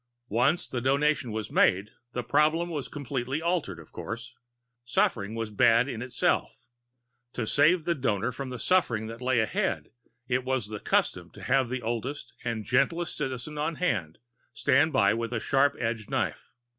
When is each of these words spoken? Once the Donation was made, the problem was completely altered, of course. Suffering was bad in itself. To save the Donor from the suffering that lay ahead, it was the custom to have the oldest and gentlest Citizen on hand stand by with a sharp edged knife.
Once 0.29 0.67
the 0.67 0.81
Donation 0.81 1.31
was 1.31 1.51
made, 1.51 1.91
the 2.13 2.23
problem 2.23 2.69
was 2.71 2.87
completely 2.87 3.39
altered, 3.39 3.77
of 3.77 3.91
course. 3.91 4.33
Suffering 4.83 5.35
was 5.35 5.51
bad 5.51 5.87
in 5.87 6.01
itself. 6.01 6.65
To 7.33 7.45
save 7.45 7.83
the 7.85 7.93
Donor 7.93 8.31
from 8.31 8.49
the 8.49 8.57
suffering 8.57 9.05
that 9.05 9.21
lay 9.21 9.39
ahead, 9.41 9.91
it 10.27 10.43
was 10.43 10.69
the 10.69 10.79
custom 10.79 11.29
to 11.33 11.43
have 11.43 11.69
the 11.69 11.83
oldest 11.83 12.33
and 12.43 12.65
gentlest 12.65 13.15
Citizen 13.15 13.59
on 13.59 13.75
hand 13.75 14.17
stand 14.53 14.91
by 14.91 15.13
with 15.13 15.31
a 15.33 15.39
sharp 15.39 15.75
edged 15.77 16.09
knife. 16.09 16.51